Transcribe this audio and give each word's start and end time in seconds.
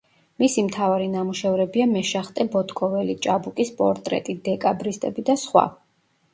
მისი 0.43 0.61
მთავარი 0.69 1.09
ნამუშევრებია 1.15 1.87
„მეშახტე 1.91 2.47
ბოტკოველი“, 2.57 3.19
„ჭაბუკის 3.29 3.73
პორტრეტი“, 3.83 4.39
„დეკაბრისტები“ 4.51 5.31
და 5.33 5.41
სხვა. 5.47 5.71